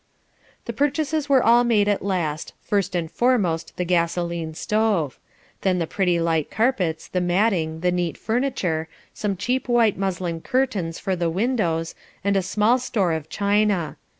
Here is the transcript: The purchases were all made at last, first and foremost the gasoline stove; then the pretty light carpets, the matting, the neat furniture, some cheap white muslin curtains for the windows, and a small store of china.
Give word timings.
The 0.65 0.73
purchases 0.73 1.29
were 1.29 1.43
all 1.43 1.63
made 1.63 1.87
at 1.87 2.03
last, 2.03 2.53
first 2.59 2.95
and 2.95 3.11
foremost 3.11 3.77
the 3.77 3.85
gasoline 3.85 4.55
stove; 4.55 5.19
then 5.61 5.77
the 5.77 5.85
pretty 5.85 6.19
light 6.19 6.49
carpets, 6.49 7.07
the 7.07 7.21
matting, 7.21 7.81
the 7.81 7.91
neat 7.91 8.17
furniture, 8.17 8.87
some 9.13 9.37
cheap 9.37 9.67
white 9.67 9.99
muslin 9.99 10.41
curtains 10.41 10.97
for 10.97 11.15
the 11.15 11.29
windows, 11.29 11.93
and 12.23 12.35
a 12.35 12.41
small 12.41 12.79
store 12.79 13.13
of 13.13 13.29
china. 13.29 13.95